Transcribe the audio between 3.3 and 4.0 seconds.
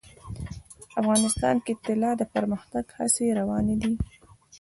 روانې دي.